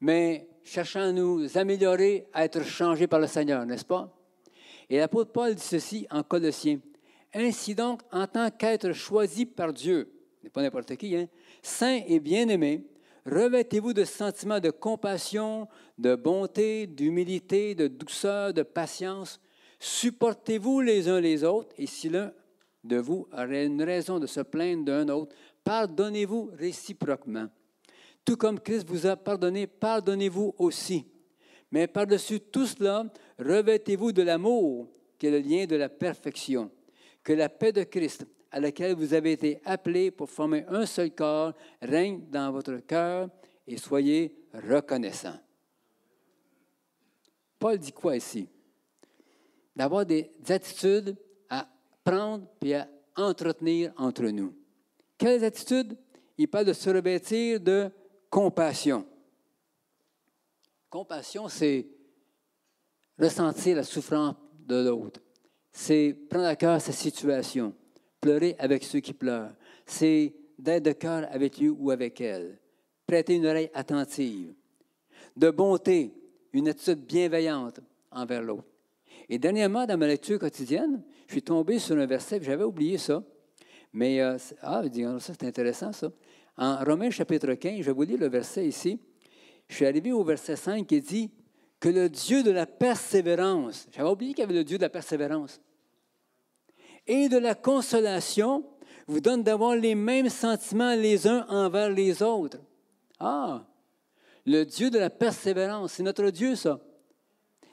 [0.00, 4.15] mais cherchant à nous améliorer, à être changés par le Seigneur, n'est-ce pas?
[4.88, 6.78] Et l'apôtre Paul dit ceci en Colossiens.
[7.34, 10.10] Ainsi donc, en tant qu'être choisi par Dieu,
[10.42, 11.28] n'est pas n'importe qui, hein,
[11.62, 12.86] saint et bien-aimé,
[13.26, 15.68] revêtez-vous de sentiments de compassion,
[15.98, 19.40] de bonté, d'humilité, de douceur, de patience.
[19.78, 22.32] Supportez-vous les uns les autres, et si l'un
[22.84, 27.48] de vous aurait une raison de se plaindre d'un autre, pardonnez-vous réciproquement.
[28.24, 31.06] Tout comme Christ vous a pardonné, pardonnez-vous aussi.
[31.70, 33.04] Mais par-dessus tout cela,
[33.38, 36.70] revêtez-vous de l'amour, qui est le lien de la perfection.
[37.22, 41.10] Que la paix de Christ, à laquelle vous avez été appelés pour former un seul
[41.10, 41.52] corps,
[41.82, 43.28] règne dans votre cœur
[43.66, 45.38] et soyez reconnaissants.
[47.58, 48.48] Paul dit quoi ici?
[49.74, 51.16] D'avoir des attitudes
[51.48, 51.68] à
[52.04, 54.54] prendre et à entretenir entre nous.
[55.18, 55.96] Quelles attitudes?
[56.38, 57.90] Il parle de se revêtir de
[58.30, 59.06] compassion.
[60.96, 61.86] Compassion, c'est
[63.18, 64.34] ressentir la souffrance
[64.66, 65.20] de l'autre.
[65.70, 67.74] C'est prendre à cœur sa situation.
[68.18, 69.52] Pleurer avec ceux qui pleurent.
[69.84, 72.58] C'est d'être de cœur avec lui ou avec elle.
[73.06, 74.54] Prêter une oreille attentive.
[75.36, 76.14] De bonté,
[76.54, 77.80] une attitude bienveillante
[78.10, 78.64] envers l'autre.
[79.28, 83.22] Et dernièrement, dans ma lecture quotidienne, je suis tombé sur un verset, j'avais oublié ça.
[83.92, 84.82] Mais, euh, ah,
[85.20, 86.10] ça c'est intéressant ça.
[86.56, 88.98] En Romains chapitre 15, je vais vous lire le verset ici.
[89.68, 91.30] Je suis arrivé au verset 5 qui dit
[91.80, 94.88] que le Dieu de la persévérance, j'avais oublié qu'il y avait le Dieu de la
[94.88, 95.60] persévérance,
[97.06, 98.64] et de la consolation
[99.06, 102.58] vous donne d'avoir les mêmes sentiments les uns envers les autres.
[103.20, 103.64] Ah,
[104.44, 106.80] le Dieu de la persévérance, c'est notre Dieu ça.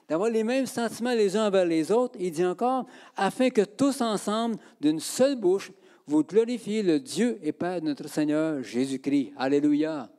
[0.08, 2.17] D'avoir les mêmes sentiments les uns envers les autres.
[2.19, 5.71] Il dit encore, afin que tous ensemble, d'une seule bouche,
[6.06, 9.32] vous glorifiez le Dieu et Père de notre Seigneur Jésus-Christ.
[9.38, 10.12] Alléluia.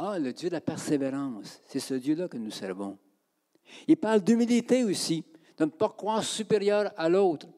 [0.00, 2.96] Ah, le Dieu de la persévérance, c'est ce Dieu-là que nous servons.
[3.88, 5.24] Il parle d'humilité aussi,
[5.56, 7.48] de ne pas croire supérieur à l'autre.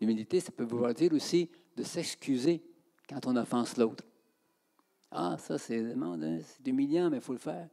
[0.00, 2.62] L'humilité, ça peut vouloir dire aussi de s'excuser
[3.08, 4.04] quand on offense l'autre.
[5.10, 5.82] Ah, ça, c'est
[6.64, 7.68] humiliant, mais il faut le faire.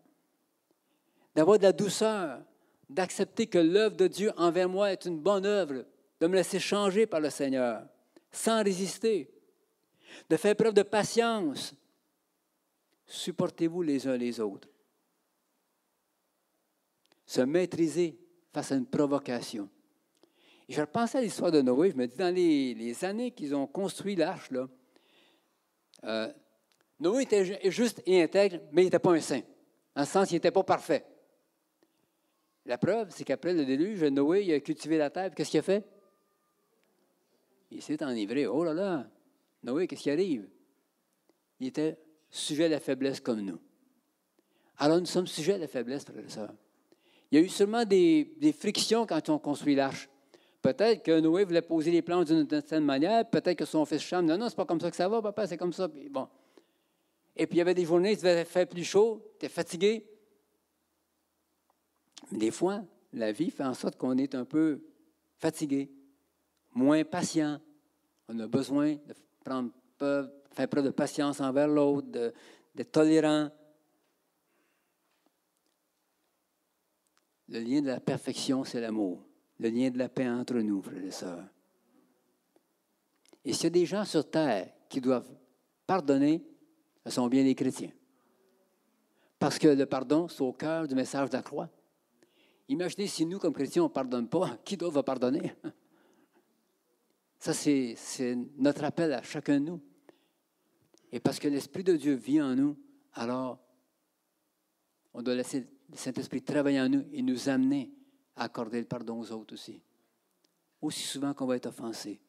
[1.35, 2.41] D'avoir de la douceur,
[2.89, 5.85] d'accepter que l'œuvre de Dieu envers moi est une bonne œuvre,
[6.19, 7.85] de me laisser changer par le Seigneur,
[8.31, 9.29] sans résister,
[10.27, 11.75] de faire preuve de patience.
[13.05, 14.67] Supportez-vous les uns les autres.
[17.25, 18.17] Se maîtriser
[18.53, 19.69] face à une provocation.
[20.67, 21.91] Et je repensais à l'histoire de Noé.
[21.91, 24.67] Je me dis, dans les, années qu'ils ont construit l'arche, là,
[26.03, 26.31] euh,
[26.99, 29.41] Noé était juste et intègre, mais il n'était pas un saint.
[29.95, 31.05] En ce sens, il n'était pas parfait.
[32.65, 35.33] La preuve, c'est qu'après le déluge, Noé il a cultivé la terre.
[35.35, 35.85] Qu'est-ce qu'il a fait?
[37.69, 38.47] Il s'est enivré.
[38.47, 39.09] Oh là là!
[39.63, 40.47] Noé, qu'est-ce qui arrive?
[41.59, 43.59] Il était sujet à la faiblesse comme nous.
[44.77, 46.53] Alors nous sommes sujets à la faiblesse, frère et sœurs.
[47.31, 50.09] Il y a eu seulement des, des frictions quand on construit l'arche.
[50.61, 54.25] Peut-être que Noé voulait poser les plans d'une certaine manière, peut-être que son fils Cham,
[54.25, 55.87] non, non, c'est pas comme ça que ça va, papa, c'est comme ça.
[56.09, 56.27] bon.
[57.35, 60.05] Et puis il y avait des journées, il devait faire plus chaud, tu es fatigué.
[62.31, 62.83] Mais des fois,
[63.13, 64.81] la vie fait en sorte qu'on est un peu
[65.37, 65.91] fatigué,
[66.73, 67.59] moins patient.
[68.27, 69.69] On a besoin de prendre
[70.67, 72.07] faire de patience envers l'autre,
[72.73, 73.49] d'être tolérant.
[77.47, 79.23] Le lien de la perfection, c'est l'amour.
[79.59, 81.45] Le lien de la paix entre nous, frères et sœurs.
[83.43, 85.31] Et s'il y a des gens sur terre qui doivent
[85.85, 86.43] pardonner,
[87.05, 87.91] ce sont bien les chrétiens.
[89.37, 91.69] Parce que le pardon, c'est au cœur du message de la croix.
[92.67, 95.53] Imaginez si nous, comme chrétiens, on ne pardonne pas, qui d'autre va pardonner?
[97.37, 97.95] Ça, c'est
[98.57, 99.81] notre appel à chacun de nous.
[101.15, 102.75] Et parce que l'Esprit de Dieu vit en nous,
[103.13, 103.57] alors
[105.13, 107.89] on doit laisser le Saint-Esprit travailler en nous et nous amener
[108.35, 109.81] à accorder le pardon aux autres aussi.
[110.81, 112.19] Aussi souvent qu'on va être offensé.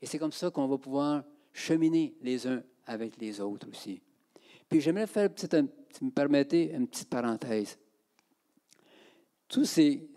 [0.00, 4.00] Et c'est comme ça qu'on va pouvoir cheminer les uns avec les autres aussi.
[4.68, 7.76] Puis j'aimerais faire, si vous me permettez, une petite parenthèse.
[9.48, 10.08] Toutes ces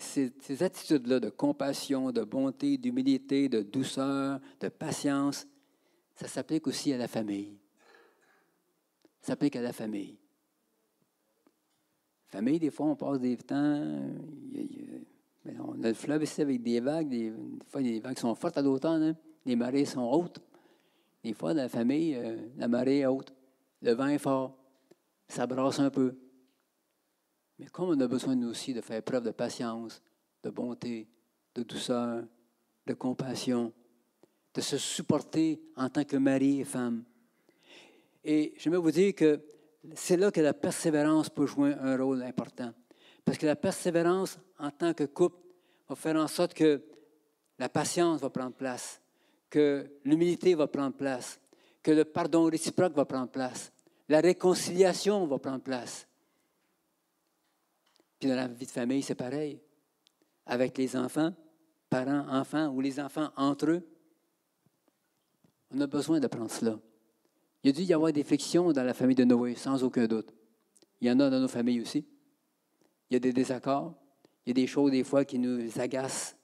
[0.62, 5.48] attitudes-là de compassion, de bonté, d'humilité, de douceur, de patience,
[6.16, 7.58] ça s'applique aussi à la famille.
[9.22, 10.18] Ça s'applique à la famille.
[12.28, 13.86] Famille, des fois, on passe des temps.
[15.44, 17.10] Ben, on a le fleuve ici avec des vagues.
[17.10, 17.34] Des,
[17.68, 19.04] fois, les vagues sont fortes à l'automne.
[19.04, 19.16] Hein.
[19.46, 20.40] Les marées sont hautes.
[21.24, 23.34] Des fois, dans la famille, euh, la marée est haute.
[23.82, 24.58] Le vent est fort.
[25.28, 26.16] Ça brasse un peu.
[27.60, 30.02] Mais comme on a besoin, nous aussi, de faire preuve de patience,
[30.44, 31.08] de bonté,
[31.56, 32.24] de douceur,
[32.86, 33.72] de compassion,
[34.56, 37.04] de se supporter en tant que mari et femme.
[38.24, 39.42] Et j'aimerais vous dire que
[39.94, 42.74] c'est là que la persévérance peut jouer un rôle important.
[43.24, 45.38] Parce que la persévérance en tant que couple
[45.90, 46.82] va faire en sorte que
[47.60, 49.02] la patience va prendre place,
[49.50, 51.40] que l'humilité va prendre place,
[51.84, 53.72] que le pardon réciproque va prendre place,
[54.08, 56.08] la réconciliation va prendre place.
[58.20, 59.60] Puis dans la vie de famille, c'est pareil.
[60.46, 61.34] Avec les enfants,
[61.90, 63.88] parents, enfants, ou les enfants entre eux,
[65.76, 66.80] on a besoin de prendre cela.
[67.64, 70.08] Il y a dû y avoir des frictions dans la famille de Noé, sans aucun
[70.08, 70.34] doute.
[71.02, 72.06] Il y en a dans nos familles aussi.
[73.10, 73.94] Il y a des désaccords.
[74.46, 76.38] Il y a des choses, des fois, qui nous agacent.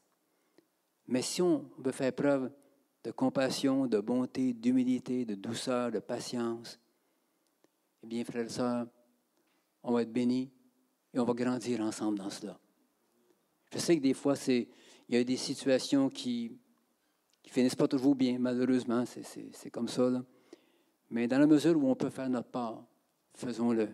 [1.07, 2.51] Mais si on veut faire preuve
[3.03, 6.79] de compassion, de bonté, d'humilité, de douceur, de patience,
[8.03, 8.87] eh bien, frères et sœurs,
[9.83, 10.51] on va être bénis
[11.13, 12.59] et on va grandir ensemble dans cela.
[13.73, 14.67] Je sais que des fois, il
[15.09, 16.59] y a des situations qui
[17.51, 20.09] ne finissent pas toujours bien, malheureusement, c'est comme ça.
[21.09, 22.81] Mais dans la mesure où on peut faire notre part,
[23.35, 23.89] faisons-le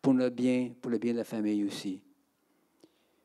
[0.00, 2.02] pour notre bien, pour le bien de la famille aussi.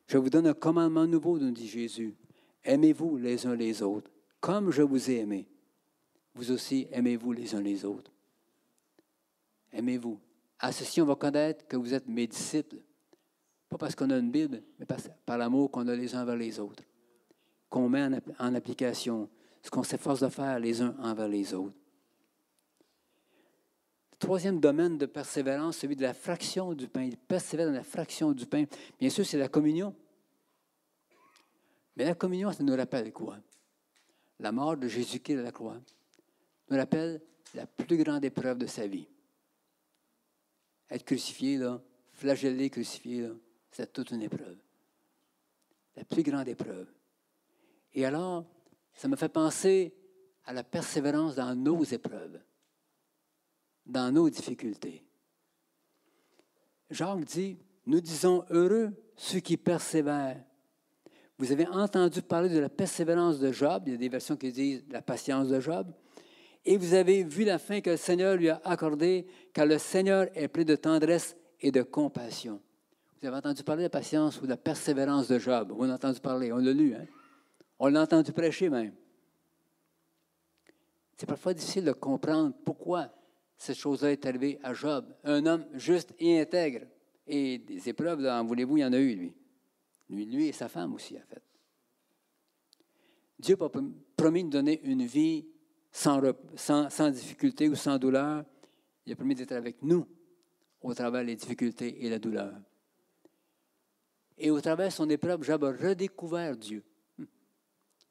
[0.06, 2.14] Je vous donne un commandement nouveau, nous dit Jésus.
[2.62, 5.48] Aimez-vous les uns les autres, comme je vous ai aimé.
[6.34, 8.12] Vous aussi, aimez-vous les uns les autres.
[9.72, 10.20] Aimez-vous.
[10.60, 12.76] À ceci, on va connaître que vous êtes mes disciples.
[13.68, 14.86] Pas parce qu'on a une Bible, mais
[15.26, 16.84] par, l'amour qu'on a les uns envers les autres.
[17.68, 19.28] Qu'on met en application
[19.62, 21.74] ce qu'on s'efforce de faire les uns envers les autres.
[24.18, 27.02] Troisième domaine de persévérance, celui de la fraction du pain.
[27.02, 28.64] Il persévère dans la fraction du pain.
[28.98, 29.94] Bien sûr, c'est la communion.
[31.96, 33.38] Mais la communion, ça nous rappelle quoi?
[34.40, 35.80] La mort de Jésus-Christ à la croix
[36.68, 37.20] nous rappelle
[37.54, 39.06] la plus grande épreuve de sa vie.
[40.90, 41.80] Être crucifié, là,
[42.12, 43.28] flagellé, crucifié,
[43.70, 44.56] c'est toute une épreuve.
[45.96, 46.88] La plus grande épreuve.
[47.94, 48.44] Et alors,
[48.98, 49.94] ça me fait penser
[50.44, 52.40] à la persévérance dans nos épreuves
[53.86, 55.02] dans nos difficultés.
[56.90, 57.56] Jacques dit,
[57.86, 60.44] nous disons heureux ceux qui persévèrent.
[61.38, 64.52] Vous avez entendu parler de la persévérance de Job, il y a des versions qui
[64.52, 65.92] disent la patience de Job,
[66.64, 70.26] et vous avez vu la fin que le Seigneur lui a accordée, car le Seigneur
[70.34, 72.60] est plein de tendresse et de compassion.
[73.20, 75.72] Vous avez entendu parler de la patience ou de la persévérance de Job.
[75.78, 77.06] On a entendu parler, on l'a lu, hein?
[77.78, 78.94] On l'a entendu prêcher même.
[81.16, 83.12] C'est parfois difficile de comprendre pourquoi
[83.56, 86.86] cette chose-là est arrivée à Job, un homme juste et intègre.
[87.26, 89.34] Et des épreuves, en voulez-vous, il y en a eu, lui.
[90.08, 91.42] Lui, et sa femme aussi, en fait.
[93.38, 93.68] Dieu a
[94.16, 95.46] promis de donner une vie
[95.92, 96.20] sans
[97.10, 98.44] difficulté ou sans douleur.
[99.04, 100.06] Il a promis d'être avec nous
[100.80, 102.54] au travers des difficultés et la douleur.
[104.38, 106.84] Et au travers de son épreuve, Job a redécouvert Dieu.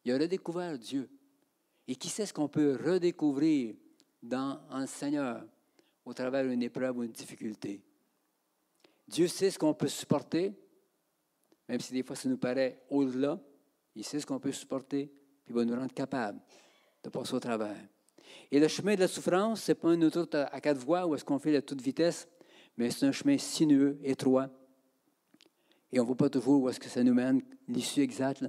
[0.07, 1.09] Il a redécouvert Dieu.
[1.85, 3.75] Et qui sait ce qu'on peut redécouvrir
[4.23, 5.45] dans un Seigneur
[6.05, 7.81] au travers d'une épreuve ou une difficulté?
[9.05, 10.53] Dieu sait ce qu'on peut supporter,
[11.67, 13.37] même si des fois ça nous paraît au-delà.
[13.95, 15.07] Il sait ce qu'on peut supporter,
[15.43, 16.39] puis il va nous rendre capables
[17.03, 17.75] de passer au travers.
[18.49, 21.15] Et le chemin de la souffrance, ce n'est pas une autoroute à quatre voies où
[21.15, 22.29] est-ce qu'on fait à toute vitesse,
[22.77, 24.49] mais c'est un chemin sinueux, étroit.
[25.91, 28.45] Et on ne voit pas toujours où est-ce que ça nous mène, l'issue exacte.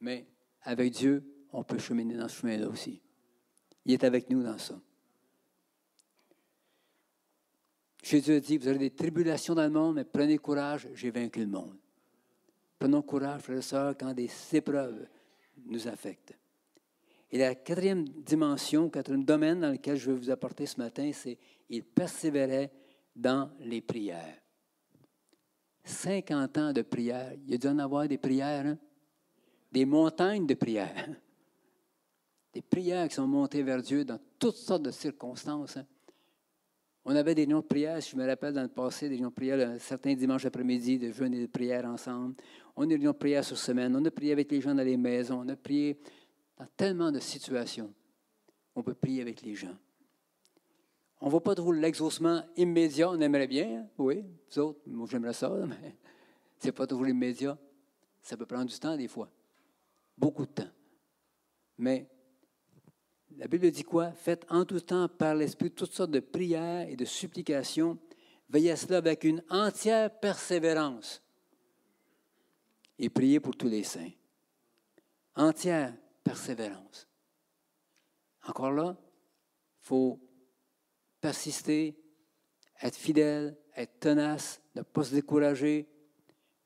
[0.00, 0.31] Mais
[0.62, 3.00] avec Dieu, on peut cheminer dans ce chemin-là aussi.
[3.84, 4.80] Il est avec nous dans ça.
[8.02, 11.40] Jésus a dit, vous aurez des tribulations dans le monde, mais prenez courage, j'ai vaincu
[11.40, 11.76] le monde.
[12.78, 15.06] Prenons courage, frères et sœurs, quand des épreuves
[15.66, 16.36] nous affectent.
[17.30, 21.38] Et la quatrième dimension, quatrième domaine dans lequel je veux vous apporter ce matin, c'est
[21.70, 22.72] il persévérait
[23.14, 24.38] dans les prières.
[25.84, 27.32] 50 ans de prières.
[27.44, 28.78] Il y a dû en avoir des prières, hein?
[29.72, 31.08] Des montagnes de prières.
[32.52, 35.78] Des prières qui sont montées vers Dieu dans toutes sortes de circonstances.
[35.78, 35.86] Hein?
[37.04, 39.34] On avait des noms de prières, je me rappelle dans le passé, des noms de
[39.34, 42.34] prières, certains dimanches après-midi, de jeûnes et de prières ensemble.
[42.76, 44.84] On a des noms de prières sur semaine, on a prié avec les gens dans
[44.84, 45.98] les maisons, on a prié
[46.58, 47.92] dans tellement de situations.
[48.76, 49.76] On peut prier avec les gens.
[51.20, 53.86] On ne voit pas trop l'exaucement immédiat, on aimerait bien, hein?
[53.98, 55.96] oui, vous autres, moi j'aimerais ça, mais
[56.58, 57.58] ce n'est pas toujours immédiat.
[58.20, 59.28] Ça peut prendre du temps des fois,
[60.16, 60.70] beaucoup de temps.
[61.78, 62.08] Mais
[63.36, 64.12] la Bible dit quoi?
[64.12, 67.98] Faites en tout temps par l'Esprit toutes sortes de prières et de supplications.
[68.48, 71.22] Veillez à cela avec une entière persévérance.
[72.98, 74.10] Et priez pour tous les saints.
[75.34, 77.08] Entière persévérance.
[78.46, 78.96] Encore là,
[79.80, 80.20] il faut
[81.20, 81.96] persister,
[82.82, 85.88] être fidèle, être tenace, ne pas se décourager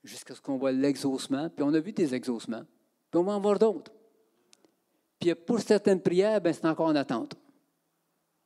[0.03, 1.49] jusqu'à ce qu'on voit l'exaucement.
[1.51, 2.65] Puis on a vu des exaucements.
[3.11, 3.93] Puis on va en voir d'autres?
[5.19, 7.35] Puis pour certaines prières, ben, c'est encore en attente.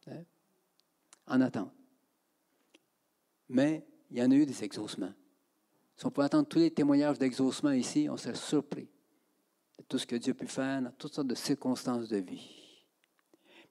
[0.07, 0.23] Hein?
[1.27, 1.73] En attente.
[3.49, 5.12] Mais il y en a eu des exaucements.
[5.96, 8.88] Si on pouvait attendre tous les témoignages d'exaucement ici, on serait surpris
[9.79, 12.49] de tout ce que Dieu a pu faire dans toutes sortes de circonstances de vie.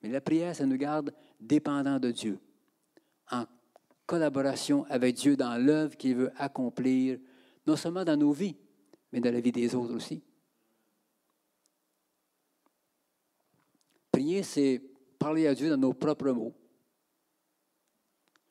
[0.02, 2.40] Mais la prière, ça nous garde dépendants de Dieu,
[3.32, 3.46] en
[4.06, 7.20] collaboration avec Dieu dans l'œuvre qu'il veut accomplir,
[7.66, 8.58] non seulement dans nos vies,
[9.12, 10.24] mais dans la vie des autres aussi.
[14.44, 14.82] C'est
[15.18, 16.54] parler à Dieu dans nos propres mots,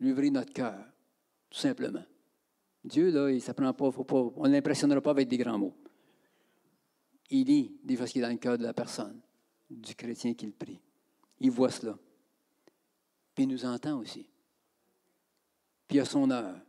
[0.00, 0.84] lui ouvrir notre cœur,
[1.50, 2.04] tout simplement.
[2.84, 5.76] Dieu, là, il s'apprend pas, faut pas, on ne l'impressionnera pas avec des grands mots.
[7.30, 9.20] Il lit des choses qui est dans le cœur de la personne,
[9.68, 10.80] du chrétien qu'il prie.
[11.40, 11.98] Il voit cela.
[13.34, 14.28] Puis il nous entend aussi.
[15.86, 16.60] Puis a son heure.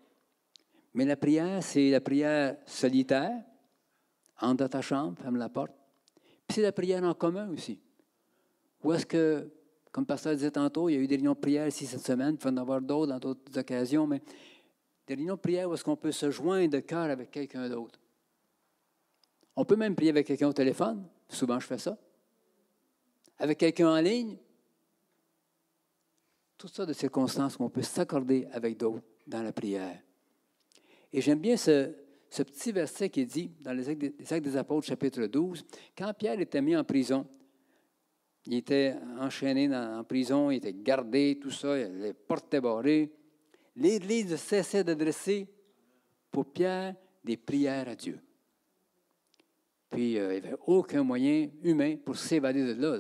[0.94, 3.44] Mais la prière, c'est la prière solitaire,
[4.42, 5.72] entre dans ta chambre, ferme la porte.
[6.48, 7.80] Puis c'est la prière en commun aussi.
[8.84, 9.50] Ou est-ce que,
[9.92, 12.06] comme le pasteur disait tantôt, il y a eu des réunions de prière ici cette
[12.06, 14.22] semaine, il faut en avoir d'autres dans d'autres occasions, mais
[15.08, 18.00] des réunions de prière où est-ce qu'on peut se joindre de cœur avec quelqu'un d'autre?
[19.56, 21.06] On peut même prier avec quelqu'un au téléphone.
[21.28, 21.98] Souvent, je fais ça.
[23.38, 24.38] Avec quelqu'un en ligne.
[26.58, 30.02] Toutes sortes de circonstances qu'on peut s'accorder avec d'autres dans la prière.
[31.12, 31.92] Et j'aime bien ce,
[32.30, 35.66] petit verset qui dit dans les actes des Apôtres, chapitre 12.
[35.98, 37.26] Quand Pierre était mis en prison,
[38.50, 43.12] il était enchaîné en prison, il était gardé, tout ça, les portes étaient barrées.
[43.76, 45.48] L'Église cessait d'adresser
[46.32, 48.20] pour Pierre des prières à Dieu.
[49.88, 52.98] Puis euh, il n'y avait aucun moyen humain pour s'évader de là.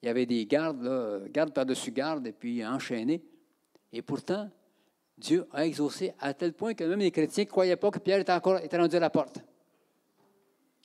[0.00, 3.20] Il y avait des gardes, là, garde par-dessus garde, et puis enchaînés.
[3.92, 4.48] Et pourtant,
[5.18, 8.20] Dieu a exaucé à tel point que même les chrétiens ne croyaient pas que Pierre
[8.20, 9.40] était encore était rendu à la porte.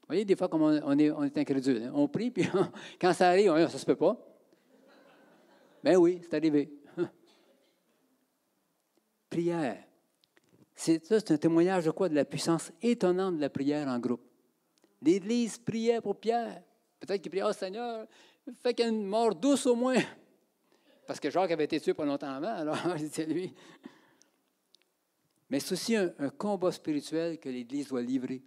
[0.09, 1.83] Vous voyez, des fois, comme on, est, incrédule.
[1.83, 1.91] Hein.
[1.93, 2.43] On prie, puis
[2.99, 4.17] quand ça arrive, on dit, ça ne se peut pas.
[5.83, 6.73] Ben oui, c'est arrivé.
[9.29, 9.83] Prière.
[10.73, 12.09] C'est, ça, c'est un témoignage de quoi?
[12.09, 14.23] De la puissance étonnante de la prière en groupe.
[14.99, 16.63] L'Église priait pour Pierre.
[16.99, 18.07] Peut-être qu'il priait, oh Seigneur,
[18.63, 20.01] fais qu'il y ait une mort douce au moins.
[21.05, 23.53] Parce que Jacques avait été tué pas longtemps avant, alors c'était lui.
[25.51, 28.41] Mais c'est aussi un combat spirituel que l'Église doit livrer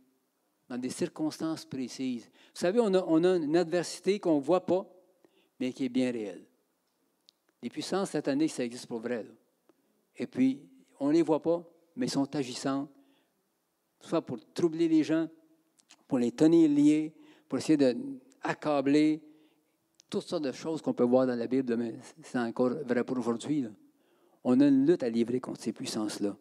[0.72, 2.24] dans des circonstances précises.
[2.24, 4.86] Vous savez, on a, une adversité qu'on ne voit pas,
[5.60, 6.46] mais qui est bien réelle.
[7.62, 9.26] Les puissances sataniques, ça existe pour vrai.
[10.16, 10.62] Et puis,
[10.98, 11.62] on ne les voit pas,
[11.94, 12.88] mais elles sont agissantes,
[14.00, 15.28] soit pour troubler les gens,
[16.08, 17.12] pour les tenir liés,
[17.50, 19.20] pour essayer d'accabler,
[20.08, 23.18] toutes sortes de choses qu'on peut voir dans la Bible, mais c'est encore vrai pour
[23.18, 23.66] aujourd'hui.
[24.42, 26.34] On a une lutte à livrer contre ces puissances-là.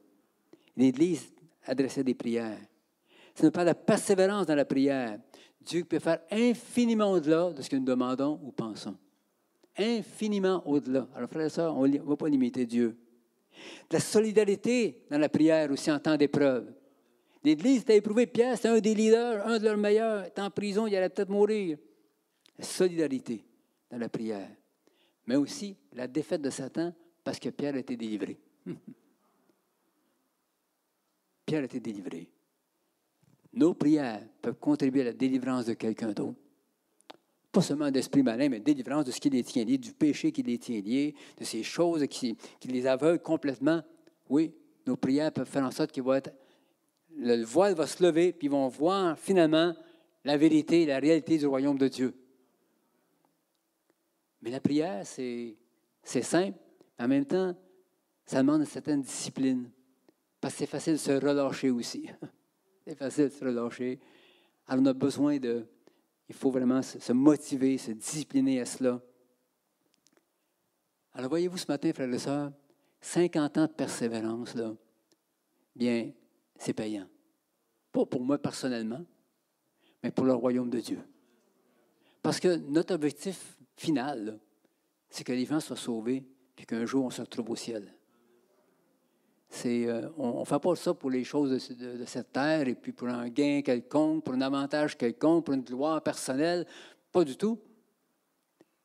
[0.78, 1.34] L'Église
[1.66, 2.71] adressait des prières.
[3.36, 5.20] Ce n'est pas la persévérance dans la prière.
[5.62, 8.98] Dieu peut faire infiniment au-delà de ce que nous demandons ou pensons.
[9.78, 11.08] Infiniment au-delà.
[11.16, 12.98] Alors, frères et sœurs, on ne va pas limiter Dieu.
[13.92, 16.74] la solidarité dans la prière aussi en temps d'épreuve.
[17.44, 18.28] L'Église était éprouvée.
[18.28, 20.26] Pierre, c'est un des leaders, un de leurs meilleurs.
[20.26, 21.78] Il était en prison, il allait peut-être mourir.
[22.58, 23.44] La solidarité
[23.90, 24.50] dans la prière.
[25.26, 26.94] Mais aussi la défaite de Satan
[27.24, 28.40] parce que Pierre a été délivré.
[31.46, 32.30] Pierre a été délivré.
[33.54, 36.40] Nos prières peuvent contribuer à la délivrance de quelqu'un d'autre.
[37.52, 40.42] Pas seulement d'esprit malin, mais délivrance de ce qui les tient liés, du péché qui
[40.42, 43.82] les tient liés, de ces choses qui, les aveuglent complètement.
[44.30, 44.54] Oui,
[44.88, 46.34] nos prières peuvent faire en sorte qu'ils vont être.
[47.18, 49.76] Le voile va se lever, puis ils vont voir finalement
[50.24, 52.14] la vérité, la réalité du royaume de Dieu.
[54.42, 55.58] Mais la prière, c'est,
[56.04, 56.58] simple.
[56.98, 57.54] En même temps,
[58.26, 59.70] ça demande une certaine discipline.
[60.40, 62.10] Parce que c'est facile de se relâcher aussi.
[62.86, 64.00] c'est facile de se relâcher.
[64.68, 65.66] Alors, on a besoin de.
[66.30, 69.02] Il faut vraiment se, motiver, se discipliner à cela.
[71.14, 72.52] Alors, voyez-vous ce matin, frères et sœurs,
[73.02, 74.74] 50 ans de persévérance, là,
[75.76, 76.12] bien,
[76.58, 77.08] c'est payant.
[77.92, 79.04] Pas pour moi personnellement,
[80.02, 81.00] mais pour le royaume de Dieu.
[82.22, 84.40] Parce que notre objectif final,
[85.10, 86.24] c'est que les gens soient sauvés,
[86.58, 87.92] et qu'un jour on se retrouve au ciel.
[89.66, 93.10] Euh, on ne fait pas ça pour les choses de, cette terre et puis pour
[93.10, 96.66] un gain quelconque, pour un avantage quelconque, pour une gloire personnelle.
[97.12, 97.60] Pas du tout.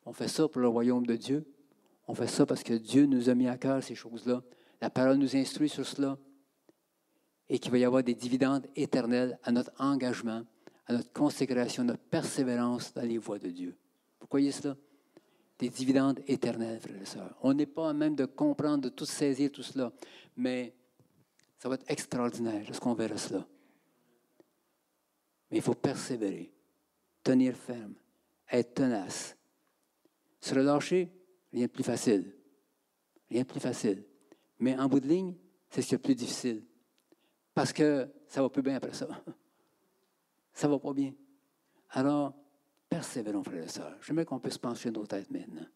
[0.04, 1.46] On fait ça pour le royaume de Dieu.
[2.08, 4.42] On fait ça parce que Dieu nous a mis à cœur ces choses-là.
[4.80, 6.18] La parole nous instruit sur cela.
[7.48, 10.42] Et qu'il va y avoir des dividendes éternels à notre engagement,
[10.86, 13.76] à notre consécration, à notre persévérance dans les voies de Dieu.
[14.20, 14.76] Vous croyez cela?
[15.60, 17.36] Des dividendes éternels, frères et sœurs.
[17.42, 19.92] On n'est pas même de comprendre, de tout saisir tout cela,
[20.36, 20.74] mais
[21.58, 23.46] ça va être extraordinaire lorsqu'on verra cela.
[25.50, 26.52] Mais il faut persévérer,
[27.22, 27.94] tenir ferme,
[28.50, 29.36] être tenace.
[30.40, 31.12] Se relâcher,
[31.52, 32.36] rien de plus facile.
[33.30, 34.04] Rien de plus facile.
[34.58, 35.34] Mais en bout de ligne,
[35.70, 36.64] c'est ce qui est le plus difficile.
[37.54, 39.08] Parce que ça va plus bien après ça.
[40.52, 41.12] Ça va pas bien.
[41.90, 42.34] Alors,
[42.88, 43.98] persévérons, frères et sœurs.
[44.00, 45.66] J'aimerais qu'on puisse pencher nos têtes maintenant.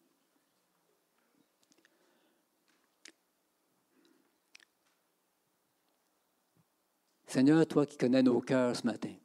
[7.31, 9.15] Seigneur, toi qui connais nos cœurs ce matin,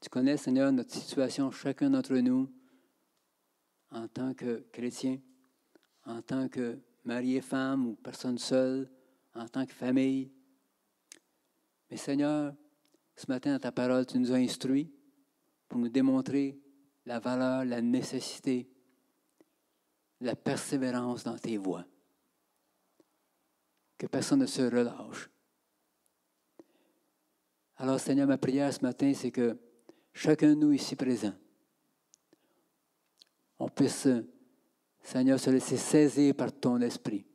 [0.00, 2.48] tu connais, Seigneur, notre situation, chacun d'entre nous,
[3.90, 5.18] en tant que chrétien,
[6.06, 8.88] en tant que mari et femme ou personne seule,
[9.34, 10.30] en tant que famille.
[11.90, 12.54] Mais Seigneur,
[13.16, 14.94] ce matin, dans ta parole, tu nous as instruits
[15.68, 16.60] pour nous démontrer
[17.06, 18.70] la valeur, la nécessité,
[20.20, 21.86] la persévérance dans tes voies.
[23.98, 25.28] Que personne ne se relâche.
[27.82, 29.58] Alors, Seigneur, ma prière ce matin, c'est que
[30.12, 31.32] chacun de nous ici présent,
[33.58, 34.06] on puisse,
[35.02, 37.26] Seigneur, se laisser saisir par ton esprit,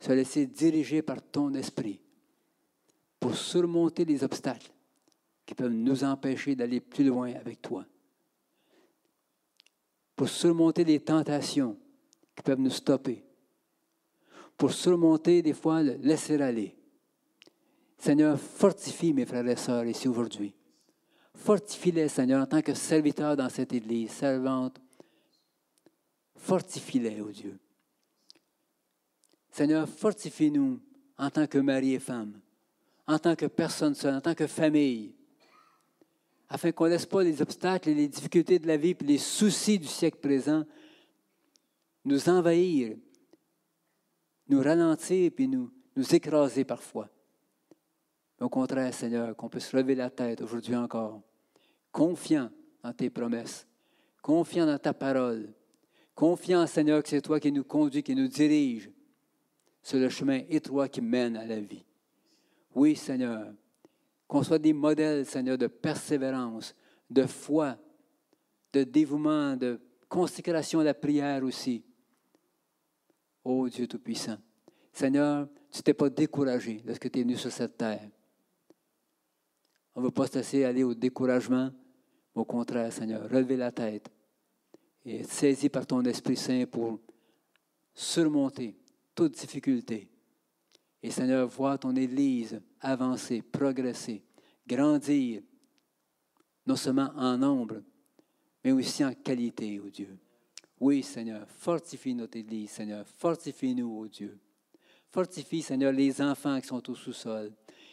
[0.00, 2.00] se laisser diriger par ton esprit
[3.20, 4.72] pour surmonter les obstacles
[5.44, 7.84] qui peuvent nous empêcher d'aller plus loin avec toi,
[10.16, 11.76] pour surmonter les tentations
[12.34, 13.22] qui peuvent nous stopper,
[14.56, 16.77] pour surmonter des fois le laisser aller,
[17.98, 20.54] Seigneur, fortifie mes frères et sœurs ici aujourd'hui.
[21.34, 24.80] Fortifie-les, Seigneur, en tant que serviteur dans cette Église, servante.
[26.36, 27.58] Fortifie-les, oh Dieu.
[29.50, 30.80] Seigneur, fortifie-nous
[31.16, 32.40] en tant que mari et femme,
[33.06, 35.14] en tant que personne seule, en tant que famille,
[36.48, 39.18] afin qu'on ne laisse pas les obstacles et les difficultés de la vie, puis les
[39.18, 40.64] soucis du siècle présent
[42.04, 42.96] nous envahir,
[44.48, 47.10] nous ralentir, nous, nous écraser parfois.
[48.40, 51.22] Au contraire, Seigneur, qu'on puisse lever la tête aujourd'hui encore,
[51.90, 52.50] confiant
[52.84, 53.66] en tes promesses,
[54.22, 55.52] confiant dans ta parole,
[56.14, 58.90] confiant, Seigneur, que c'est toi qui nous conduis, qui nous dirige
[59.82, 61.84] sur le chemin étroit qui mène à la vie.
[62.74, 63.52] Oui, Seigneur,
[64.28, 66.74] qu'on soit des modèles, Seigneur, de persévérance,
[67.10, 67.76] de foi,
[68.72, 71.84] de dévouement, de consécration à la prière aussi.
[73.42, 74.36] Ô Dieu Tout-Puissant,
[74.92, 78.10] Seigneur, tu t'es pas découragé lorsque tu es venu sur cette terre.
[79.98, 81.72] On ne veut pas se laisser aller au découragement.
[82.32, 84.08] Au contraire, Seigneur, relever la tête
[85.04, 87.00] et être saisi par ton Esprit Saint pour
[87.92, 88.76] surmonter
[89.12, 90.08] toute difficulté.
[91.02, 94.22] Et Seigneur, voir ton Église avancer, progresser,
[94.64, 95.42] grandir,
[96.64, 97.82] non seulement en nombre,
[98.62, 100.16] mais aussi en qualité, oh Dieu.
[100.78, 103.04] Oui, Seigneur, fortifie notre Église, Seigneur.
[103.04, 104.38] Fortifie-nous, oh Dieu.
[105.10, 107.52] Fortifie, Seigneur, les enfants qui sont au sous-sol.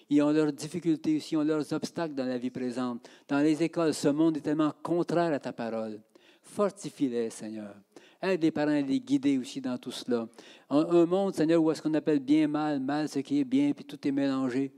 [0.10, 3.08] Ils ont leurs difficultés aussi, ils ont leurs obstacles dans la vie présente.
[3.28, 6.00] Dans les écoles, ce monde est tellement contraire à ta parole.
[6.42, 7.76] Fortifie-les, Seigneur.
[8.22, 10.28] Aide les parents à les guider aussi dans tout cela.
[10.70, 13.84] Un, monde, Seigneur, où est-ce qu'on appelle bien mal, mal ce qui est bien, puis
[13.84, 14.72] tout est mélangé.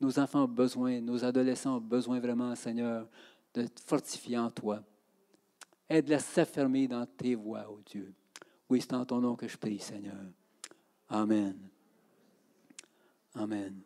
[0.00, 3.08] Nos enfants ont besoin, nos adolescents ont besoin vraiment, Seigneur,
[3.54, 4.82] de fortifier en toi.
[5.88, 8.12] Aide-les à s'affermer dans tes voies, ô oh Dieu.
[8.68, 10.16] Oui, c'est en ton nom que je prie, Seigneur.
[11.08, 11.56] Amen.
[13.34, 13.85] Amen.